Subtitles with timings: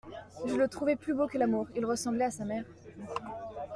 [0.47, 2.65] Je le trouvais plus beau que l'Amour: il ressemblait à sa mère.